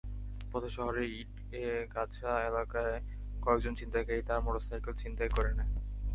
পথে 0.51 0.69
শহরের 0.69 1.05
ইটেগাছা 1.13 2.31
এলাকায় 2.49 2.97
কয়েকজন 3.41 3.73
ছিনতাইকারী 3.75 4.21
তাঁর 4.27 4.43
মোটরসাইকেল 4.45 4.93
ছিনতাই 4.93 5.29
করে 5.29 5.51
নেয়। 5.53 5.71